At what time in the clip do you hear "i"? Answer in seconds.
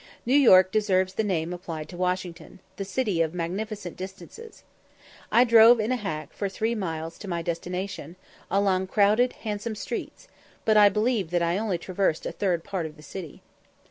5.31-5.43, 10.75-10.89, 11.43-11.59